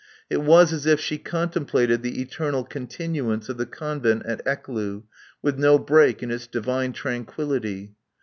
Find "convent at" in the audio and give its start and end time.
3.67-4.41